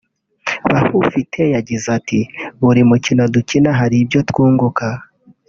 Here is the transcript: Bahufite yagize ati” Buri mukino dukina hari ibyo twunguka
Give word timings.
Bahufite 0.71 1.41
yagize 1.55 1.87
ati” 1.97 2.19
Buri 2.61 2.81
mukino 2.91 3.23
dukina 3.33 3.69
hari 3.79 3.95
ibyo 4.03 4.19
twunguka 4.29 4.87